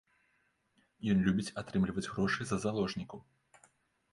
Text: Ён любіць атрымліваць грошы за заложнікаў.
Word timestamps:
Ён 1.13 1.17
любіць 1.27 1.53
атрымліваць 1.63 2.07
грошы 2.15 2.41
за 2.53 2.57
заложнікаў. 2.65 3.19